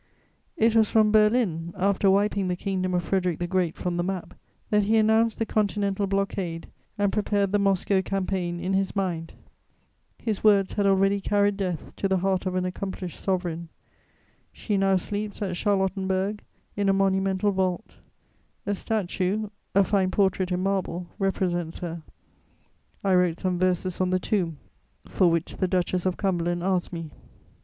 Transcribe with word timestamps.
It 0.57 0.75
was 0.75 0.89
from 0.89 1.11
Berlin, 1.11 1.75
after 1.77 2.09
wiping 2.09 2.47
the 2.47 2.55
kingdom 2.55 2.95
of 2.95 3.03
Frederic 3.03 3.37
the 3.37 3.45
Great 3.45 3.77
from 3.77 3.97
the 3.97 4.03
map, 4.03 4.33
that 4.71 4.85
he 4.85 4.97
announced 4.97 5.37
the 5.37 5.45
continental 5.45 6.07
blockade 6.07 6.65
and 6.97 7.13
prepared 7.13 7.51
the 7.51 7.59
Moscow 7.59 8.01
campaign 8.01 8.59
in 8.59 8.73
his 8.73 8.95
mind; 8.95 9.33
his 10.17 10.43
words 10.43 10.73
had 10.73 10.87
already 10.87 11.21
carried 11.21 11.55
death 11.55 11.95
to 11.97 12.07
the 12.07 12.17
heart 12.17 12.47
of 12.47 12.55
an 12.55 12.65
accomplished 12.65 13.19
sovereign: 13.19 13.69
she 14.51 14.75
now 14.75 14.95
sleeps 14.95 15.39
at 15.43 15.55
Charlottenburg, 15.55 16.39
in 16.75 16.89
a 16.89 16.93
monumental 16.93 17.51
vault; 17.51 17.97
a 18.65 18.73
statue, 18.73 19.49
a 19.75 19.83
fine 19.83 20.09
portrait 20.09 20.51
in 20.51 20.63
marble, 20.63 21.05
represents 21.19 21.77
her. 21.77 22.01
I 23.03 23.13
wrote 23.13 23.37
some 23.37 23.59
verses 23.59 24.01
on 24.01 24.09
the 24.09 24.17
tomb 24.19 24.57
for 25.07 25.29
which 25.29 25.57
the 25.57 25.67
Duchess 25.67 26.07
of 26.07 26.17
Cumberland 26.17 26.63
asked 26.63 26.91
me. 26.91 27.11